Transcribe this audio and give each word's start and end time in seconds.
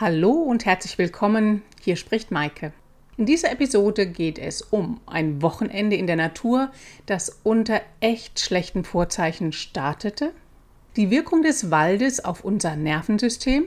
Hallo 0.00 0.30
und 0.30 0.64
herzlich 0.64 0.96
willkommen. 0.96 1.64
Hier 1.80 1.96
spricht 1.96 2.30
Maike. 2.30 2.72
In 3.16 3.26
dieser 3.26 3.50
Episode 3.50 4.06
geht 4.06 4.38
es 4.38 4.62
um 4.62 5.00
ein 5.06 5.42
Wochenende 5.42 5.96
in 5.96 6.06
der 6.06 6.14
Natur, 6.14 6.70
das 7.06 7.40
unter 7.42 7.80
echt 7.98 8.38
schlechten 8.38 8.84
Vorzeichen 8.84 9.50
startete, 9.50 10.30
die 10.94 11.10
Wirkung 11.10 11.42
des 11.42 11.72
Waldes 11.72 12.24
auf 12.24 12.44
unser 12.44 12.76
Nervensystem, 12.76 13.64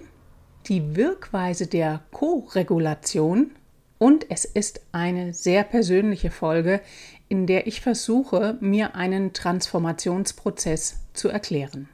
die 0.67 0.95
Wirkweise 0.95 1.67
der 1.67 1.99
Koregulation 2.11 3.51
und 3.97 4.25
es 4.31 4.45
ist 4.45 4.79
eine 4.93 5.33
sehr 5.33 5.65
persönliche 5.65 6.31
Folge, 6.31 6.79
in 7.27 7.45
der 7.45 7.67
ich 7.67 7.81
versuche, 7.81 8.57
mir 8.61 8.95
einen 8.95 9.33
Transformationsprozess 9.33 10.95
zu 11.11 11.27
erklären. 11.27 11.89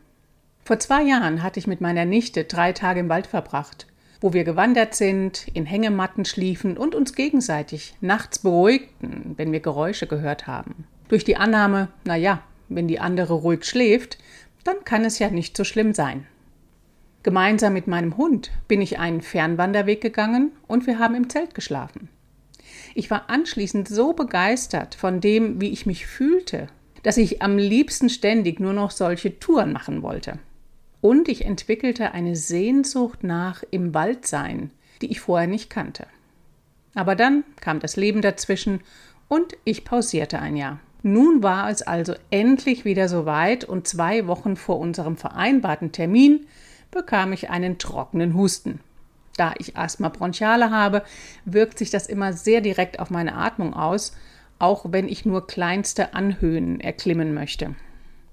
Vor 0.64 0.78
zwei 0.78 1.02
Jahren 1.02 1.42
hatte 1.42 1.60
ich 1.60 1.66
mit 1.66 1.82
meiner 1.82 2.06
Nichte 2.06 2.44
drei 2.44 2.72
Tage 2.72 3.00
im 3.00 3.10
Wald 3.10 3.26
verbracht 3.26 3.88
wo 4.22 4.34
wir 4.34 4.44
gewandert 4.44 4.96
sind, 4.96 5.48
in 5.54 5.66
Hängematten 5.66 6.26
schliefen 6.26 6.78
und 6.78 6.96
uns 6.96 7.14
gegenseitig 7.14 7.96
nachts 8.02 8.40
beruhigten, 8.40 9.34
wenn 9.38 9.52
wir 9.52 9.60
Geräusche 9.60 10.08
gehört 10.08 10.48
haben. 10.48 10.86
Durch 11.08 11.24
die 11.24 11.38
Annahme, 11.38 11.90
na 12.04 12.16
ja, 12.16 12.42
wenn 12.70 12.88
die 12.88 13.00
andere 13.00 13.34
ruhig 13.34 13.64
schläft, 13.66 14.18
dann 14.64 14.84
kann 14.84 15.06
es 15.06 15.20
ja 15.20 15.30
nicht 15.30 15.56
so 15.56 15.64
schlimm 15.64 15.94
sein. 15.94 16.26
Gemeinsam 17.24 17.74
mit 17.74 17.88
meinem 17.88 18.18
Hund 18.18 18.52
bin 18.68 18.82
ich 18.82 19.00
einen 19.00 19.22
Fernwanderweg 19.22 20.02
gegangen 20.02 20.52
und 20.68 20.88
wir 20.88 21.00
haben 21.00 21.16
im 21.16 21.30
Zelt 21.30 21.56
geschlafen. 21.56 22.10
Ich 22.96 23.12
war 23.12 23.30
anschließend 23.30 23.88
so 23.88 24.14
begeistert 24.14 24.96
von 24.96 25.22
dem, 25.22 25.62
wie 25.62 25.70
ich 25.70 25.86
mich 25.86 26.08
fühlte, 26.08 26.68
dass 27.04 27.18
ich 27.18 27.42
am 27.42 27.58
liebsten 27.58 28.10
ständig 28.10 28.60
nur 28.60 28.74
noch 28.74 28.92
solche 28.92 29.40
Touren 29.40 29.72
machen 29.72 30.02
wollte. 30.02 30.40
Und 31.02 31.30
ich 31.30 31.46
entwickelte 31.46 32.12
eine 32.12 32.36
Sehnsucht 32.36 33.24
nach 33.24 33.64
im 33.72 33.94
Waldsein, 33.94 34.72
die 35.02 35.12
ich 35.12 35.20
vorher 35.20 35.48
nicht 35.48 35.70
kannte. 35.70 36.08
Aber 36.96 37.16
dann 37.16 37.44
kam 37.62 37.80
das 37.80 37.96
Leben 37.96 38.22
dazwischen 38.22 38.82
und 39.28 39.56
ich 39.64 39.86
pausierte 39.86 40.40
ein 40.40 40.56
Jahr. 40.56 40.80
Nun 41.04 41.44
war 41.44 41.70
es 41.70 41.84
also 41.84 42.16
endlich 42.32 42.84
wieder 42.84 43.08
soweit 43.08 43.64
und 43.64 43.88
zwei 43.88 44.28
Wochen 44.28 44.56
vor 44.56 44.80
unserem 44.80 45.16
vereinbarten 45.16 45.92
Termin 45.92 46.48
bekam 46.92 47.34
ich 47.34 47.50
einen 47.50 47.78
trockenen 47.78 48.34
Husten. 48.34 48.80
Da 49.36 49.54
ich 49.60 49.78
Asthma 49.78 50.10
bronchiale 50.10 50.72
habe, 50.72 51.04
wirkt 51.46 51.78
sich 51.78 51.92
das 51.92 52.08
immer 52.08 52.34
sehr 52.34 52.62
direkt 52.62 53.00
auf 53.00 53.12
meine 53.12 53.36
Atmung 53.36 53.76
aus, 53.76 54.14
auch 54.58 54.88
wenn 54.90 55.08
ich 55.08 55.26
nur 55.26 55.46
kleinste 55.46 56.16
Anhöhen 56.16 56.80
erklimmen 56.80 57.36
möchte. 57.36 57.76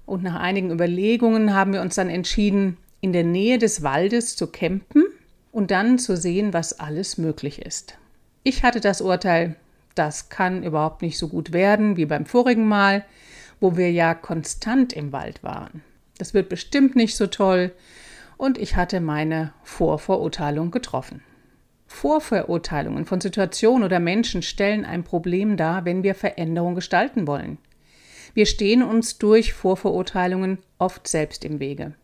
Und 0.07 0.23
nach 0.23 0.39
einigen 0.39 0.71
Überlegungen 0.71 1.55
haben 1.55 1.73
wir 1.73 1.81
uns 1.81 1.95
dann 1.95 2.11
entschieden, 2.11 2.77
in 3.01 3.13
der 3.13 3.25
Nähe 3.25 3.59
des 3.59 3.83
Waldes 3.83 4.37
zu 4.37 4.47
campen 4.47 5.05
und 5.53 5.71
dann 5.71 5.99
zu 5.99 6.17
sehen, 6.17 6.53
was 6.53 6.79
alles 6.81 7.19
möglich 7.19 7.65
ist. 7.65 7.97
Ich 8.43 8.63
hatte 8.63 8.81
das 8.81 9.01
Urteil, 9.01 9.57
das 9.95 10.29
kann 10.29 10.63
überhaupt 10.63 11.03
nicht 11.03 11.19
so 11.19 11.29
gut 11.29 11.53
werden 11.53 11.97
wie 11.97 12.07
beim 12.07 12.27
vorigen 12.27 12.67
Mal, 12.67 13.05
wo 13.61 13.77
wir 13.77 13.91
ja 13.91 14.15
konstant 14.15 14.93
im 14.93 15.13
Wald 15.13 15.43
waren. 15.43 15.83
Das 16.19 16.35
wird 16.35 16.49
bestimmt 16.49 16.97
nicht 16.97 17.17
so 17.17 17.27
toll 17.27 17.73
und 18.37 18.59
ich 18.59 18.77
hatte 18.77 19.01
meine 19.01 19.53
Vorverurteilung 19.63 20.71
getroffen. 20.71 21.23
Vorverurteilungen 21.87 23.05
von 23.05 23.21
Situationen 23.21 23.85
oder 23.85 24.01
Menschen 24.01 24.43
stellen 24.43 24.85
ein 24.85 25.05
Problem 25.05 25.57
dar, 25.57 25.85
wenn 25.85 26.03
wir 26.03 26.15
Veränderung 26.15 26.75
gestalten 26.75 27.27
wollen. 27.27 27.59
Wir 28.35 28.47
stehen 28.47 28.83
uns 28.83 29.19
durch 29.19 29.53
Vorverurteilungen 29.53 30.59
oft 30.79 31.07
selbst 31.07 31.45
im 31.45 31.61
Wege. 31.61 31.95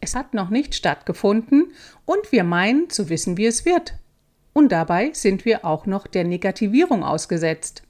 Es 0.00 0.14
hat 0.14 0.32
noch 0.32 0.48
nicht 0.48 0.74
stattgefunden 0.76 1.72
und 2.04 2.30
wir 2.30 2.44
meinen 2.44 2.90
zu 2.90 3.08
wissen, 3.08 3.36
wie 3.36 3.46
es 3.46 3.64
wird. 3.64 3.94
Und 4.52 4.70
dabei 4.70 5.10
sind 5.14 5.44
wir 5.44 5.64
auch 5.64 5.86
noch 5.86 6.06
der 6.06 6.22
Negativierung 6.22 7.02
ausgesetzt. 7.02 7.82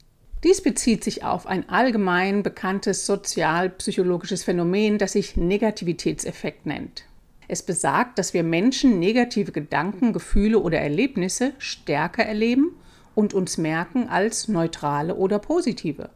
Dies 0.44 0.62
bezieht 0.62 1.04
sich 1.04 1.24
auf 1.24 1.46
ein 1.46 1.68
allgemein 1.68 2.42
bekanntes 2.42 3.04
sozialpsychologisches 3.04 4.44
Phänomen, 4.44 4.96
das 4.96 5.12
sich 5.12 5.36
Negativitätseffekt 5.36 6.64
nennt. 6.64 7.04
Es 7.48 7.62
besagt, 7.62 8.18
dass 8.18 8.32
wir 8.32 8.44
Menschen 8.44 8.98
negative 8.98 9.52
Gedanken, 9.52 10.14
Gefühle 10.14 10.58
oder 10.58 10.80
Erlebnisse 10.80 11.52
stärker 11.58 12.24
erleben 12.24 12.76
und 13.14 13.34
uns 13.34 13.58
merken 13.58 14.08
als 14.08 14.48
neutrale 14.48 15.16
oder 15.16 15.38
positive 15.38 16.08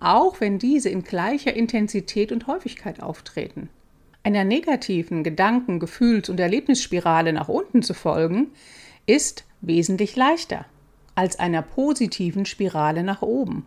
auch 0.00 0.40
wenn 0.40 0.58
diese 0.58 0.88
in 0.88 1.02
gleicher 1.02 1.54
Intensität 1.54 2.32
und 2.32 2.46
Häufigkeit 2.46 3.02
auftreten. 3.02 3.68
Einer 4.22 4.44
negativen 4.44 5.22
Gedanken-, 5.22 5.78
Gefühls- 5.78 6.28
und 6.28 6.40
Erlebnisspirale 6.40 7.32
nach 7.32 7.48
unten 7.48 7.82
zu 7.82 7.94
folgen, 7.94 8.48
ist 9.06 9.44
wesentlich 9.60 10.16
leichter 10.16 10.66
als 11.14 11.38
einer 11.38 11.62
positiven 11.62 12.44
Spirale 12.44 13.02
nach 13.02 13.22
oben. 13.22 13.66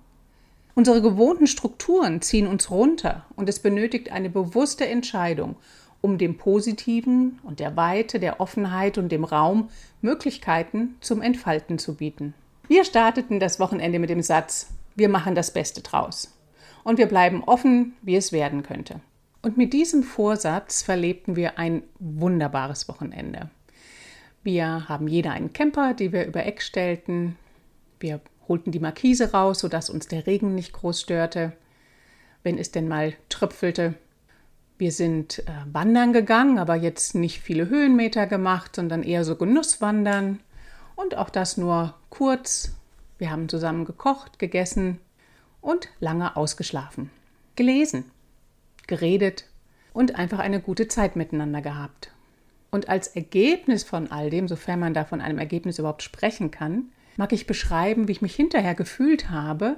Unsere 0.75 1.01
gewohnten 1.01 1.47
Strukturen 1.47 2.21
ziehen 2.21 2.47
uns 2.47 2.71
runter 2.71 3.25
und 3.35 3.49
es 3.49 3.59
benötigt 3.59 4.11
eine 4.11 4.29
bewusste 4.29 4.87
Entscheidung, 4.87 5.55
um 6.01 6.17
dem 6.17 6.37
Positiven 6.37 7.39
und 7.43 7.59
der 7.59 7.75
Weite, 7.75 8.19
der 8.19 8.39
Offenheit 8.39 8.97
und 8.97 9.11
dem 9.11 9.23
Raum 9.23 9.69
Möglichkeiten 10.01 10.95
zum 11.01 11.21
Entfalten 11.21 11.79
zu 11.79 11.95
bieten. 11.95 12.33
Wir 12.67 12.85
starteten 12.85 13.39
das 13.39 13.59
Wochenende 13.59 13.99
mit 13.99 14.09
dem 14.09 14.21
Satz, 14.21 14.67
wir 14.99 15.09
machen 15.09 15.33
das 15.33 15.51
Beste 15.51 15.81
draus. 15.81 16.37
Und 16.83 16.97
wir 16.97 17.07
bleiben 17.07 17.43
offen, 17.43 17.93
wie 18.01 18.15
es 18.15 18.31
werden 18.31 18.63
könnte. 18.63 19.01
Und 19.41 19.57
mit 19.57 19.73
diesem 19.73 20.03
Vorsatz 20.03 20.83
verlebten 20.83 21.35
wir 21.35 21.57
ein 21.57 21.83
wunderbares 21.99 22.87
Wochenende. 22.87 23.49
Wir 24.43 24.87
haben 24.87 25.07
jeder 25.07 25.31
einen 25.31 25.53
Camper, 25.53 25.93
die 25.93 26.11
wir 26.11 26.25
über 26.25 26.45
Eck 26.45 26.61
stellten. 26.61 27.37
Wir 27.99 28.21
holten 28.47 28.71
die 28.71 28.79
Markise 28.79 29.31
raus, 29.31 29.59
sodass 29.59 29.89
uns 29.89 30.07
der 30.07 30.27
Regen 30.27 30.55
nicht 30.55 30.73
groß 30.73 31.01
störte, 31.01 31.53
wenn 32.43 32.57
es 32.57 32.71
denn 32.71 32.87
mal 32.87 33.13
tröpfelte. 33.29 33.95
Wir 34.77 34.91
sind 34.91 35.39
äh, 35.39 35.51
wandern 35.71 36.13
gegangen, 36.13 36.57
aber 36.57 36.75
jetzt 36.75 37.15
nicht 37.15 37.41
viele 37.41 37.69
Höhenmeter 37.69 38.27
gemacht, 38.27 38.75
sondern 38.75 39.03
eher 39.03 39.25
so 39.25 39.35
Genusswandern. 39.35 40.39
Und 40.95 41.17
auch 41.17 41.29
das 41.29 41.57
nur 41.57 41.95
kurz 42.09 42.73
wir 43.19 43.29
haben 43.29 43.49
zusammen 43.49 43.85
gekocht, 43.85 44.39
gegessen 44.39 44.99
und 45.61 45.89
lange 45.99 46.35
ausgeschlafen, 46.35 47.11
gelesen, 47.55 48.05
geredet 48.87 49.45
und 49.93 50.15
einfach 50.15 50.39
eine 50.39 50.61
gute 50.61 50.87
Zeit 50.87 51.15
miteinander 51.15 51.61
gehabt. 51.61 52.11
Und 52.71 52.87
als 52.87 53.07
Ergebnis 53.07 53.83
von 53.83 54.11
all 54.11 54.29
dem, 54.29 54.47
sofern 54.47 54.79
man 54.79 54.93
da 54.93 55.03
von 55.03 55.21
einem 55.21 55.37
Ergebnis 55.37 55.79
überhaupt 55.79 56.03
sprechen 56.03 56.49
kann, 56.49 56.89
mag 57.17 57.33
ich 57.33 57.45
beschreiben, 57.45 58.07
wie 58.07 58.13
ich 58.13 58.21
mich 58.21 58.35
hinterher 58.35 58.75
gefühlt 58.75 59.29
habe, 59.29 59.77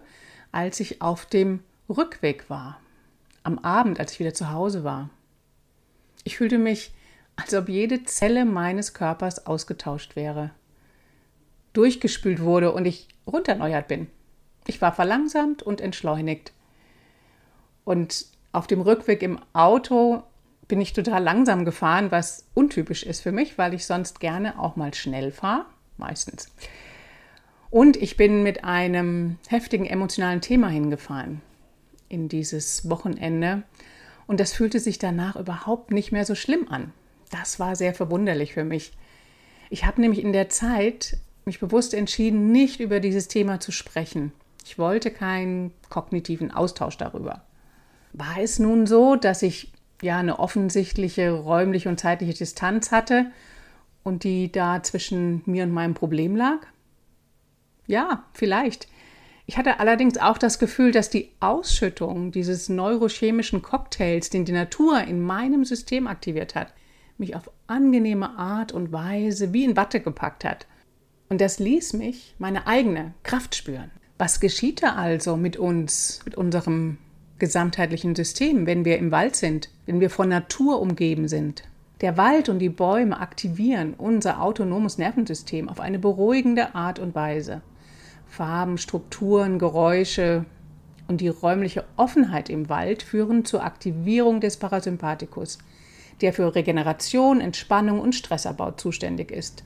als 0.52 0.79
ich 0.79 1.02
auf 1.02 1.25
dem 1.25 1.62
Rückweg 1.90 2.50
war, 2.50 2.79
am 3.44 3.58
Abend, 3.59 4.00
als 4.00 4.13
ich 4.13 4.19
wieder 4.19 4.34
zu 4.34 4.52
Hause 4.52 4.84
war. 4.84 5.09
Ich 6.23 6.38
fühlte 6.38 6.59
mich, 6.59 6.94
als 7.35 7.53
ob 7.56 7.69
jede 7.69 8.03
Zelle 8.03 8.46
meines 8.46 8.94
Körpers 8.94 9.47
ausgetauscht 9.47 10.16
wäre 10.16 10.52
durchgespült 11.74 12.42
wurde 12.42 12.72
und 12.72 12.86
ich 12.86 13.08
runterneuert 13.26 13.88
bin. 13.88 14.08
Ich 14.68 14.82
war 14.82 14.94
verlangsamt 14.94 15.64
und 15.64 15.82
entschleunigt. 15.82 16.54
Und 17.84 18.26
auf 18.52 18.68
dem 18.68 18.82
Rückweg 18.82 19.24
im 19.24 19.40
Auto 19.54 20.24
bin 20.68 20.82
ich 20.82 20.94
total 20.94 21.24
langsam 21.24 21.66
gefahren, 21.66 22.12
was 22.12 22.48
untypisch 22.54 23.04
ist 23.04 23.22
für 23.22 23.32
mich, 23.32 23.58
weil 23.58 23.74
ich 23.74 23.86
sonst 23.86 24.20
gerne 24.20 24.59
auch 24.59 24.76
mal 24.76 24.94
schnell 24.94 25.32
fahre, 25.32 25.66
meistens. 25.98 26.54
Und 27.70 27.98
ich 27.98 28.18
bin 28.18 28.44
mit 28.44 28.64
einem 28.64 29.38
heftigen 29.48 29.86
emotionalen 29.86 30.42
Thema 30.42 30.68
hingefahren 30.68 31.42
in 32.09 32.28
dieses 32.28 32.90
Wochenende. 32.90 33.64
Und 34.28 34.40
das 34.40 34.53
fühlte 34.53 34.80
sich 34.80 35.00
danach 35.00 35.36
überhaupt 35.36 35.92
nicht 35.92 36.12
mehr 36.12 36.26
so 36.26 36.36
schlimm 36.36 36.68
an. 36.70 36.94
Das 37.32 37.59
war 37.59 37.76
sehr 37.76 37.94
verwunderlich 37.94 38.53
für 38.53 38.66
mich. 38.66 38.92
Ich 39.70 39.86
habe 39.86 40.02
nämlich 40.02 40.22
in 40.22 40.34
der 40.34 40.50
Zeit 40.50 41.18
mich 41.46 41.59
bewusst 41.59 41.93
entschieden, 41.93 42.52
nicht 42.52 42.79
über 42.79 42.99
dieses 42.99 43.28
Thema 43.28 43.59
zu 43.59 43.72
sprechen. 43.72 44.32
Ich 44.64 44.78
wollte 44.78 45.11
keinen 45.11 45.73
kognitiven 45.90 46.52
Austausch 46.52 46.97
darüber. 46.97 47.43
War 48.14 48.38
es 48.40 48.59
nun 48.59 48.85
so, 48.85 49.16
dass 49.16 49.41
ich 49.41 49.72
ja 50.02 50.17
eine 50.17 50.40
offensichtliche 50.40 51.32
räumliche 51.32 51.90
und 51.90 51.99
zeitliche 51.99 52.34
Distanz 52.34 52.91
hatte 52.91 53.32
und 54.03 54.23
die 54.23 54.52
da 54.52 54.84
zwischen 54.84 55.41
mir 55.46 55.64
und 55.64 55.72
meinem 55.72 55.93
Problem 55.93 56.35
lag? 56.35 56.59
Ja, 57.87 58.26
vielleicht. 58.34 58.87
Ich 59.46 59.58
hatte 59.58 59.79
allerdings 59.79 60.17
auch 60.17 60.37
das 60.37 60.59
Gefühl, 60.59 60.91
dass 60.91 61.09
die 61.09 61.32
Ausschüttung 61.40 62.32
dieses 62.32 62.70
neurochemischen 62.70 63.61
Cocktails, 63.61 64.29
den 64.29 64.46
die 64.46 64.52
Natur 64.52 65.02
in 65.02 65.22
meinem 65.22 65.66
System 65.66 66.08
aktiviert 66.08 66.55
hat, 66.55 66.73
mich 67.17 67.35
auf 67.35 67.52
angenehme 67.67 68.37
Art 68.37 68.72
und 68.72 68.91
Weise 68.91 69.53
wie 69.53 69.66
in 69.66 69.76
Watte 69.76 69.99
gepackt 69.99 70.46
hat. 70.46 70.67
Und 71.32 71.40
das 71.40 71.60
ließ 71.60 71.94
mich 71.94 72.36
meine 72.40 72.68
eigene 72.68 73.14
Kraft 73.24 73.56
spüren. 73.56 73.90
Was 74.18 74.42
geschieht 74.42 74.84
da 74.84 74.96
also 74.96 75.38
mit 75.38 75.56
uns, 75.56 76.20
mit 76.26 76.36
unserem 76.36 76.98
gesamtheitlichen 77.40 78.18
System, 78.18 78.66
wenn 78.66 78.84
wir 78.84 78.98
im 78.98 79.12
Wald 79.12 79.38
sind, 79.38 79.70
wenn 79.86 80.02
wir 80.02 80.10
von 80.10 80.28
Natur 80.28 80.82
umgeben 80.82 81.30
sind? 81.30 81.64
Der 82.02 82.18
Wald 82.18 82.50
und 82.50 82.60
die 82.60 82.68
Bäume 82.68 83.18
aktivieren 83.18 83.94
unser 83.94 84.42
autonomes 84.42 84.98
Nervensystem 84.98 85.70
auf 85.70 85.80
eine 85.80 86.00
beruhigende 86.00 86.76
Art 86.76 87.00
und 87.00 87.16
Weise. 87.16 87.62
Farben, 88.28 88.78
Strukturen, 88.78 89.58
Geräusche 89.58 90.44
und 91.08 91.22
die 91.22 91.30
räumliche 91.30 91.86
Offenheit 91.96 92.50
im 92.50 92.68
Wald 92.68 93.04
führen 93.04 93.46
zur 93.46 93.64
Aktivierung 93.64 94.42
des 94.42 94.58
Parasympathikus, 94.58 95.60
der 96.20 96.34
für 96.34 96.54
Regeneration, 96.54 97.40
Entspannung 97.40 98.02
und 98.02 98.16
Stressabbau 98.16 98.72
zuständig 98.72 99.32
ist. 99.32 99.64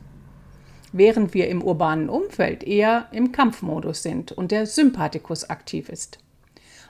Während 0.97 1.33
wir 1.33 1.50
im 1.50 1.62
urbanen 1.62 2.07
Umfeld 2.07 2.63
eher 2.63 3.09
im 3.12 3.33
Kampfmodus 3.33 4.01
sind 4.01 4.31
und 4.31 4.51
der 4.51 4.65
Sympathikus 4.65 5.50
aktiv 5.50 5.89
ist. 5.89 6.19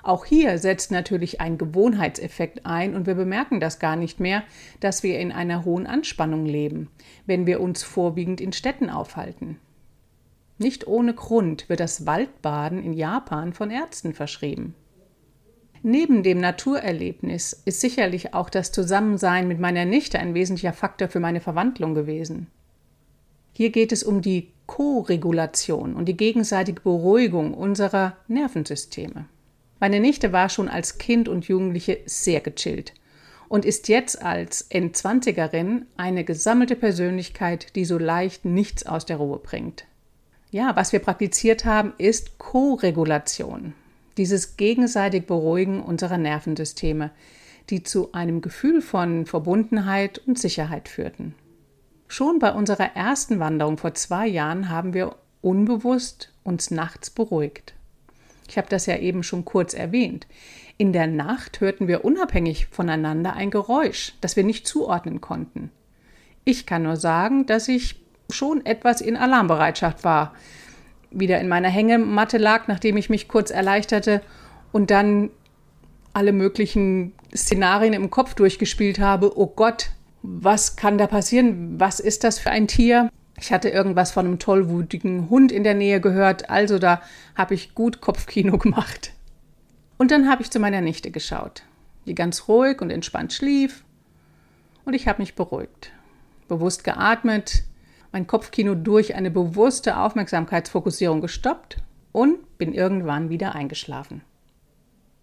Auch 0.03 0.25
hier 0.25 0.59
setzt 0.59 0.91
natürlich 0.91 1.41
ein 1.41 1.57
Gewohnheitseffekt 1.57 2.67
ein 2.67 2.93
und 2.93 3.07
wir 3.07 3.15
bemerken 3.15 3.59
das 3.59 3.79
gar 3.79 3.95
nicht 3.95 4.19
mehr, 4.19 4.43
dass 4.79 5.01
wir 5.01 5.17
in 5.17 5.31
einer 5.31 5.65
hohen 5.65 5.87
Anspannung 5.87 6.45
leben, 6.45 6.91
wenn 7.25 7.47
wir 7.47 7.59
uns 7.59 7.81
vorwiegend 7.81 8.41
in 8.41 8.53
Städten 8.53 8.91
aufhalten. 8.91 9.59
Nicht 10.59 10.85
ohne 10.85 11.15
Grund 11.15 11.67
wird 11.67 11.79
das 11.79 12.05
Waldbaden 12.05 12.83
in 12.83 12.93
Japan 12.93 13.53
von 13.53 13.71
Ärzten 13.71 14.13
verschrieben. 14.13 14.75
Neben 15.81 16.21
dem 16.21 16.39
Naturerlebnis 16.39 17.59
ist 17.65 17.81
sicherlich 17.81 18.35
auch 18.35 18.51
das 18.51 18.71
Zusammensein 18.71 19.47
mit 19.47 19.59
meiner 19.59 19.85
Nichte 19.85 20.19
ein 20.19 20.35
wesentlicher 20.35 20.73
Faktor 20.73 21.07
für 21.07 21.19
meine 21.19 21.41
Verwandlung 21.41 21.95
gewesen. 21.95 22.51
Hier 23.57 23.69
geht 23.69 23.93
es 23.93 24.03
um 24.03 24.21
die 24.21 24.49
Koregulation 24.65 25.95
und 25.95 26.09
die 26.09 26.17
gegenseitige 26.17 26.81
Beruhigung 26.81 27.53
unserer 27.53 28.17
Nervensysteme. 28.27 29.29
Meine 29.79 30.01
Nichte 30.01 30.33
war 30.33 30.49
schon 30.49 30.67
als 30.67 30.97
Kind 30.97 31.29
und 31.29 31.47
Jugendliche 31.47 31.99
sehr 32.05 32.41
gechillt 32.41 32.93
und 33.47 33.63
ist 33.63 33.87
jetzt 33.87 34.21
als 34.21 34.63
Endzwanzigerin 34.63 35.85
eine 35.95 36.25
gesammelte 36.25 36.75
Persönlichkeit, 36.75 37.73
die 37.77 37.85
so 37.85 37.97
leicht 37.97 38.43
nichts 38.43 38.85
aus 38.85 39.05
der 39.05 39.17
Ruhe 39.17 39.39
bringt. 39.39 39.85
Ja, 40.51 40.75
was 40.75 40.91
wir 40.91 40.99
praktiziert 40.99 41.63
haben, 41.63 41.93
ist 41.97 42.37
Koregulation, 42.37 43.73
dieses 44.17 44.57
gegenseitig 44.57 45.27
Beruhigen 45.27 45.81
unserer 45.81 46.17
Nervensysteme, 46.17 47.11
die 47.69 47.83
zu 47.83 48.11
einem 48.11 48.41
Gefühl 48.41 48.81
von 48.81 49.25
Verbundenheit 49.25 50.19
und 50.27 50.37
Sicherheit 50.37 50.89
führten. 50.89 51.35
Schon 52.07 52.39
bei 52.39 52.51
unserer 52.51 52.95
ersten 52.95 53.39
Wanderung 53.39 53.77
vor 53.77 53.93
zwei 53.93 54.27
Jahren 54.27 54.69
haben 54.69 54.93
wir 54.93 55.15
unbewusst 55.41 56.31
uns 56.43 56.71
nachts 56.71 57.09
beruhigt. 57.09 57.73
Ich 58.47 58.57
habe 58.57 58.67
das 58.69 58.85
ja 58.85 58.97
eben 58.97 59.23
schon 59.23 59.45
kurz 59.45 59.73
erwähnt. 59.73 60.27
In 60.77 60.93
der 60.93 61.07
Nacht 61.07 61.61
hörten 61.61 61.87
wir 61.87 62.05
unabhängig 62.05 62.67
voneinander 62.67 63.33
ein 63.33 63.49
Geräusch, 63.49 64.13
das 64.21 64.35
wir 64.35 64.43
nicht 64.43 64.67
zuordnen 64.67 65.21
konnten. 65.21 65.71
Ich 66.43 66.65
kann 66.65 66.83
nur 66.83 66.97
sagen, 66.97 67.45
dass 67.45 67.67
ich 67.67 67.95
schon 68.29 68.65
etwas 68.65 69.01
in 69.01 69.17
Alarmbereitschaft 69.17 70.03
war, 70.03 70.33
wieder 71.11 71.39
in 71.39 71.47
meiner 71.47 71.69
Hängematte 71.69 72.37
lag, 72.37 72.67
nachdem 72.67 72.97
ich 72.97 73.09
mich 73.09 73.27
kurz 73.27 73.51
erleichterte 73.51 74.21
und 74.71 74.91
dann 74.91 75.29
alle 76.13 76.33
möglichen 76.33 77.13
Szenarien 77.35 77.93
im 77.93 78.09
Kopf 78.09 78.35
durchgespielt 78.35 78.99
habe. 78.99 79.37
Oh 79.37 79.47
Gott, 79.47 79.91
was 80.27 80.75
kann 80.75 80.97
da 80.97 81.07
passieren? 81.07 81.79
Was 81.79 81.99
ist 81.99 82.23
das 82.23 82.39
für 82.39 82.51
ein 82.51 82.67
Tier? 82.67 83.09
Ich 83.37 83.51
hatte 83.51 83.69
irgendwas 83.69 84.11
von 84.11 84.25
einem 84.25 84.39
tollwütigen 84.39 85.29
Hund 85.29 85.51
in 85.51 85.63
der 85.63 85.73
Nähe 85.73 85.99
gehört, 85.99 86.49
also 86.49 86.79
da 86.79 87.01
habe 87.35 87.53
ich 87.53 87.75
gut 87.75 88.01
Kopfkino 88.01 88.57
gemacht. 88.59 89.11
Und 89.97 90.11
dann 90.11 90.29
habe 90.29 90.41
ich 90.41 90.51
zu 90.51 90.59
meiner 90.59 90.81
Nichte 90.81 91.11
geschaut, 91.11 91.63
die 92.05 92.15
ganz 92.15 92.47
ruhig 92.47 92.81
und 92.81 92.89
entspannt 92.89 93.33
schlief. 93.33 93.83
Und 94.85 94.93
ich 94.93 95.07
habe 95.07 95.21
mich 95.21 95.35
beruhigt, 95.35 95.91
bewusst 96.47 96.83
geatmet, 96.83 97.63
mein 98.11 98.27
Kopfkino 98.27 98.75
durch 98.75 99.15
eine 99.15 99.31
bewusste 99.31 99.97
Aufmerksamkeitsfokussierung 99.97 101.21
gestoppt 101.21 101.77
und 102.11 102.57
bin 102.57 102.73
irgendwann 102.73 103.29
wieder 103.29 103.55
eingeschlafen. 103.55 104.21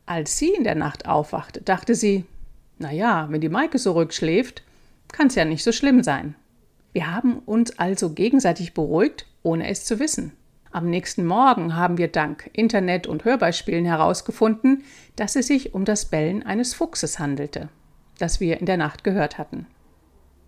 Als 0.05 0.37
sie 0.37 0.51
in 0.51 0.65
der 0.65 0.75
Nacht 0.75 1.07
aufwachte, 1.07 1.63
dachte 1.63 1.95
sie, 1.95 2.25
naja, 2.79 3.29
wenn 3.31 3.41
die 3.41 3.49
Maike 3.49 3.79
so 3.79 3.93
ruhig 3.93 4.13
schläft, 4.13 4.63
kann 5.12 5.29
es 5.29 5.35
ja 5.35 5.44
nicht 5.44 5.62
so 5.62 5.73
schlimm 5.73 6.03
sein. 6.03 6.35
Wir 6.93 7.14
haben 7.14 7.38
uns 7.38 7.79
also 7.79 8.11
gegenseitig 8.11 8.75
beruhigt, 8.75 9.26
ohne 9.43 9.69
es 9.69 9.85
zu 9.85 9.99
wissen. 9.99 10.32
Am 10.70 10.88
nächsten 10.88 11.26
Morgen 11.26 11.76
haben 11.76 11.99
wir 11.99 12.09
dank 12.09 12.49
Internet 12.55 13.06
und 13.06 13.25
Hörbeispielen 13.25 13.85
herausgefunden, 13.85 14.85
dass 15.17 15.37
es 15.37 15.47
sich 15.47 15.75
um 15.75 15.85
das 15.85 16.06
Bellen 16.06 16.43
eines 16.43 16.73
Fuchses 16.73 17.19
handelte, 17.19 17.69
das 18.19 18.41
wir 18.41 18.59
in 18.59 18.67
der 18.67 18.79
Nacht 18.79 19.05
gehört 19.05 19.37
hatten. 19.37 19.67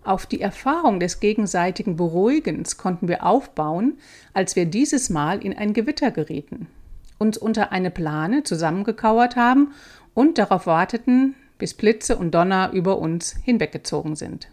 Auf 0.03 0.27
die 0.27 0.41
Erfahrung 0.41 1.01
des 1.01 1.21
gegenseitigen 1.21 1.97
Beruhigens 1.97 2.77
konnten 2.77 3.09
wir 3.09 3.25
aufbauen, 3.25 3.99
als 4.35 4.57
wir 4.57 4.67
dieses 4.67 5.09
Mal 5.09 5.43
in 5.43 5.57
ein 5.57 5.73
Gewitter 5.73 6.11
gerieten, 6.11 6.69
uns 7.19 7.39
unter 7.39 7.73
eine 7.73 7.91
Plane 7.91 8.43
zusammengekauert 8.43 9.37
haben 9.37 9.73
und 10.13 10.37
darauf 10.37 10.67
warteten, 10.67 11.35
bis 11.57 11.75
Blitze 11.75 12.17
und 12.17 12.35
Donner 12.35 12.71
über 12.73 12.99
uns 12.99 13.35
hinweggezogen 13.45 14.17
sind. 14.17 14.49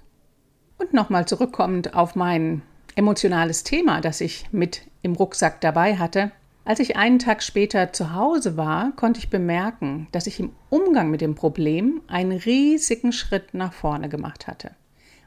Und 0.81 0.93
nochmal 0.93 1.27
zurückkommend 1.27 1.93
auf 1.93 2.15
mein 2.15 2.63
emotionales 2.95 3.63
Thema, 3.63 4.01
das 4.01 4.19
ich 4.19 4.51
mit 4.51 4.81
im 5.03 5.13
Rucksack 5.13 5.61
dabei 5.61 5.97
hatte. 5.97 6.31
Als 6.65 6.79
ich 6.79 6.95
einen 6.95 7.19
Tag 7.19 7.43
später 7.43 7.93
zu 7.93 8.15
Hause 8.15 8.57
war, 8.57 8.91
konnte 8.95 9.19
ich 9.19 9.29
bemerken, 9.29 10.07
dass 10.11 10.25
ich 10.25 10.39
im 10.39 10.53
Umgang 10.71 11.11
mit 11.11 11.21
dem 11.21 11.35
Problem 11.35 12.01
einen 12.07 12.31
riesigen 12.31 13.11
Schritt 13.11 13.53
nach 13.53 13.73
vorne 13.73 14.09
gemacht 14.09 14.47
hatte, 14.47 14.71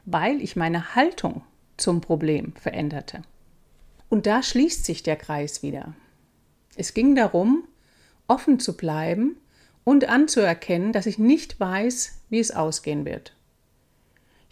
weil 0.03 0.41
ich 0.41 0.57
meine 0.57 0.93
Haltung 0.93 1.41
zum 1.77 2.01
Problem 2.01 2.51
veränderte. 2.59 3.21
Und 4.09 4.25
da 4.25 4.43
schließt 4.43 4.83
sich 4.83 5.03
der 5.03 5.15
Kreis 5.15 5.63
wieder. 5.63 5.93
Es 6.75 6.93
ging 6.93 7.15
darum, 7.15 7.63
offen 8.27 8.59
zu 8.59 8.75
bleiben 8.75 9.37
und 9.85 10.09
anzuerkennen, 10.09 10.91
dass 10.91 11.05
ich 11.05 11.17
nicht 11.17 11.61
weiß, 11.61 12.23
wie 12.29 12.39
es 12.39 12.51
ausgehen 12.51 13.05
wird. 13.05 13.34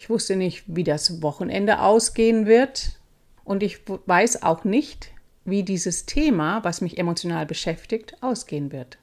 Ich 0.04 0.10
wusste 0.10 0.36
nicht, 0.36 0.64
wie 0.66 0.84
das 0.84 1.22
Wochenende 1.22 1.80
ausgehen 1.80 2.44
wird. 2.44 2.98
Und 3.42 3.62
ich 3.62 3.78
weiß 3.88 4.42
auch 4.42 4.62
nicht, 4.62 5.12
wie 5.46 5.62
dieses 5.62 6.04
Thema, 6.04 6.62
was 6.62 6.82
mich 6.82 6.98
emotional 6.98 7.46
beschäftigt, 7.46 8.22
ausgehen 8.22 8.70
wird. 8.70 8.98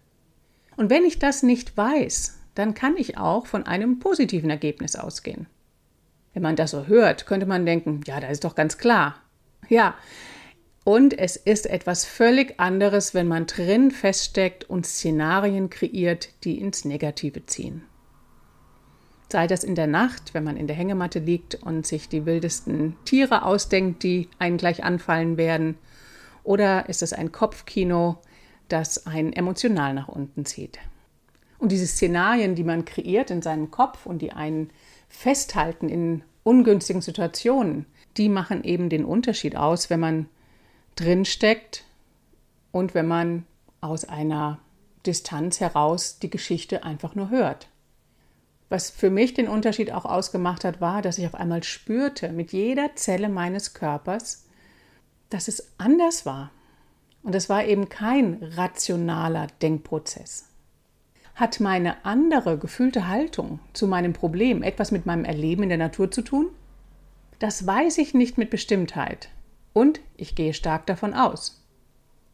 Und 0.77 0.91
wenn 0.91 1.03
ich 1.03 1.17
das 1.17 1.41
nicht 1.41 1.75
weiß, 1.75 2.37
dann 2.53 2.75
kann 2.75 2.97
ich 2.97 3.17
auch 3.17 3.47
von 3.47 3.65
einem 3.65 3.97
positiven 3.97 4.51
Ergebnis 4.51 4.95
ausgehen. 4.95 5.47
Wenn 6.35 6.43
man 6.43 6.55
das 6.55 6.69
so 6.69 6.85
hört, 6.85 7.25
könnte 7.25 7.47
man 7.47 7.65
denken, 7.65 8.01
ja, 8.05 8.19
da 8.19 8.27
ist 8.27 8.43
doch 8.43 8.53
ganz 8.53 8.77
klar. 8.77 9.15
Ja, 9.69 9.95
und 10.83 11.17
es 11.17 11.35
ist 11.35 11.65
etwas 11.65 12.05
völlig 12.05 12.59
anderes, 12.59 13.15
wenn 13.15 13.27
man 13.27 13.47
drin 13.47 13.89
feststeckt 13.89 14.69
und 14.69 14.85
Szenarien 14.85 15.71
kreiert, 15.71 16.29
die 16.43 16.59
ins 16.59 16.85
Negative 16.85 17.43
ziehen. 17.47 17.85
Sei 19.31 19.47
das 19.47 19.63
in 19.63 19.75
der 19.75 19.87
Nacht, 19.87 20.33
wenn 20.33 20.43
man 20.43 20.57
in 20.57 20.67
der 20.67 20.75
Hängematte 20.75 21.19
liegt 21.19 21.55
und 21.55 21.87
sich 21.87 22.09
die 22.09 22.25
wildesten 22.25 22.97
Tiere 23.05 23.45
ausdenkt, 23.45 24.03
die 24.03 24.27
einen 24.39 24.57
gleich 24.57 24.83
anfallen 24.83 25.37
werden, 25.37 25.77
oder 26.43 26.89
ist 26.89 27.01
es 27.01 27.13
ein 27.13 27.31
Kopfkino, 27.31 28.17
das 28.67 29.07
einen 29.07 29.31
emotional 29.31 29.93
nach 29.93 30.09
unten 30.09 30.43
zieht. 30.43 30.79
Und 31.59 31.71
diese 31.71 31.87
Szenarien, 31.87 32.55
die 32.55 32.65
man 32.65 32.83
kreiert 32.83 33.31
in 33.31 33.41
seinem 33.41 33.71
Kopf 33.71 34.05
und 34.05 34.21
die 34.21 34.33
einen 34.33 34.69
festhalten 35.07 35.87
in 35.87 36.23
ungünstigen 36.43 37.01
Situationen, 37.01 37.85
die 38.17 38.27
machen 38.27 38.65
eben 38.65 38.89
den 38.89 39.05
Unterschied 39.05 39.55
aus, 39.55 39.89
wenn 39.89 40.01
man 40.01 40.25
drinsteckt 40.97 41.85
und 42.73 42.93
wenn 42.93 43.07
man 43.07 43.45
aus 43.79 44.03
einer 44.03 44.59
Distanz 45.05 45.61
heraus 45.61 46.19
die 46.19 46.29
Geschichte 46.29 46.83
einfach 46.83 47.15
nur 47.15 47.29
hört. 47.29 47.70
Was 48.71 48.89
für 48.89 49.09
mich 49.09 49.33
den 49.33 49.49
Unterschied 49.49 49.91
auch 49.91 50.05
ausgemacht 50.05 50.63
hat, 50.63 50.79
war, 50.79 51.01
dass 51.01 51.17
ich 51.17 51.25
auf 51.25 51.35
einmal 51.35 51.61
spürte 51.61 52.29
mit 52.29 52.53
jeder 52.53 52.95
Zelle 52.95 53.27
meines 53.27 53.73
Körpers, 53.73 54.45
dass 55.29 55.49
es 55.49 55.73
anders 55.77 56.25
war. 56.25 56.51
Und 57.21 57.35
es 57.35 57.49
war 57.49 57.65
eben 57.65 57.89
kein 57.89 58.37
rationaler 58.41 59.47
Denkprozess. 59.61 60.45
Hat 61.35 61.59
meine 61.59 62.05
andere 62.05 62.57
gefühlte 62.57 63.09
Haltung 63.09 63.59
zu 63.73 63.87
meinem 63.87 64.13
Problem 64.13 64.63
etwas 64.63 64.91
mit 64.91 65.05
meinem 65.05 65.25
Erleben 65.25 65.63
in 65.63 65.69
der 65.69 65.77
Natur 65.77 66.09
zu 66.09 66.21
tun? 66.21 66.47
Das 67.39 67.67
weiß 67.67 67.97
ich 67.97 68.13
nicht 68.13 68.37
mit 68.37 68.49
Bestimmtheit. 68.49 69.27
Und 69.73 69.99
ich 70.15 70.33
gehe 70.33 70.53
stark 70.53 70.85
davon 70.85 71.13
aus. 71.13 71.61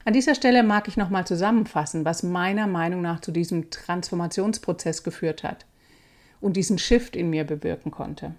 An 0.05 0.13
dieser 0.13 0.35
Stelle 0.35 0.61
mag 0.61 0.87
ich 0.87 0.97
nochmal 0.97 1.25
zusammenfassen, 1.25 2.05
was 2.05 2.21
meiner 2.21 2.67
Meinung 2.67 3.01
nach 3.01 3.21
zu 3.21 3.31
diesem 3.31 3.71
Transformationsprozess 3.71 5.01
geführt 5.01 5.41
hat 5.43 5.65
und 6.41 6.57
diesen 6.57 6.77
Shift 6.77 7.15
in 7.15 7.29
mir 7.29 7.43
bewirken 7.43 7.91
konnte. 7.91 8.35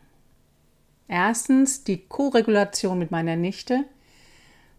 Erstens 1.08 1.84
die 1.84 1.98
Koregulation 2.06 2.98
mit 2.98 3.10
meiner 3.10 3.36
Nichte, 3.36 3.84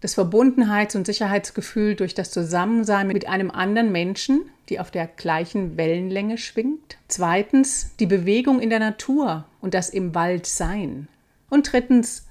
das 0.01 0.13
Verbundenheits- 0.13 0.95
und 0.95 1.05
Sicherheitsgefühl 1.05 1.95
durch 1.95 2.13
das 2.13 2.31
Zusammensein 2.31 3.07
mit 3.07 3.27
einem 3.27 3.51
anderen 3.51 3.91
Menschen, 3.91 4.49
die 4.69 4.79
auf 4.79 4.91
der 4.91 5.07
gleichen 5.07 5.75
Wellenlänge 5.75 6.37
schwingt. 6.37 6.97
Zweitens 7.07 7.95
die 7.99 8.05
Bewegung 8.05 8.61
in 8.61 8.69
der 8.69 8.79
Natur 8.79 9.45
und 9.59 9.73
das 9.73 9.89
im 9.89 10.15
Wald 10.15 10.45
sein. 10.45 11.09
Und 11.49 11.71
drittens, 11.71 12.27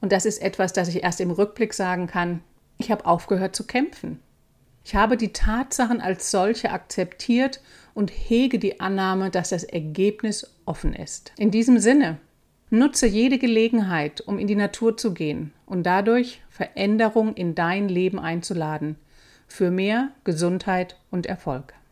und 0.00 0.10
das 0.10 0.24
ist 0.26 0.42
etwas, 0.42 0.72
das 0.72 0.88
ich 0.88 1.04
erst 1.04 1.20
im 1.20 1.30
Rückblick 1.30 1.74
sagen 1.74 2.06
kann, 2.06 2.40
ich 2.78 2.90
habe 2.90 3.06
aufgehört 3.06 3.54
zu 3.54 3.66
kämpfen. 3.66 4.18
Ich 4.84 4.96
habe 4.96 5.16
die 5.16 5.32
Tatsachen 5.32 6.00
als 6.00 6.30
solche 6.30 6.70
akzeptiert 6.70 7.60
und 7.94 8.10
hege 8.10 8.58
die 8.58 8.80
Annahme, 8.80 9.30
dass 9.30 9.50
das 9.50 9.64
Ergebnis 9.64 10.54
offen 10.66 10.92
ist. 10.92 11.32
In 11.38 11.50
diesem 11.50 11.78
Sinne, 11.78 12.18
nutze 12.70 13.06
jede 13.06 13.38
Gelegenheit, 13.38 14.20
um 14.20 14.38
in 14.38 14.46
die 14.46 14.56
Natur 14.56 14.96
zu 14.96 15.14
gehen 15.14 15.52
und 15.66 15.84
dadurch 15.84 16.42
Veränderung 16.50 17.34
in 17.34 17.54
dein 17.54 17.88
Leben 17.88 18.18
einzuladen. 18.18 18.96
Für 19.46 19.70
mehr 19.70 20.10
Gesundheit 20.24 20.96
und 21.10 21.26
Erfolg. 21.26 21.74